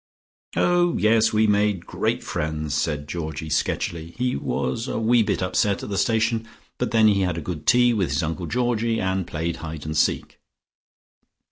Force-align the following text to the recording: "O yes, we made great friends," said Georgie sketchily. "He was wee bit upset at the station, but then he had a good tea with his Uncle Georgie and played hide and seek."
"O 0.55 0.97
yes, 0.97 1.31
we 1.31 1.45
made 1.45 1.85
great 1.85 2.23
friends," 2.23 2.73
said 2.73 3.07
Georgie 3.07 3.51
sketchily. 3.51 4.15
"He 4.17 4.35
was 4.35 4.87
wee 4.87 5.21
bit 5.21 5.43
upset 5.43 5.83
at 5.83 5.89
the 5.89 5.97
station, 5.99 6.47
but 6.79 6.89
then 6.89 7.07
he 7.07 7.21
had 7.21 7.37
a 7.37 7.39
good 7.39 7.67
tea 7.67 7.93
with 7.93 8.09
his 8.09 8.23
Uncle 8.23 8.47
Georgie 8.47 8.99
and 8.99 9.27
played 9.27 9.57
hide 9.57 9.85
and 9.85 9.95
seek." 9.95 10.39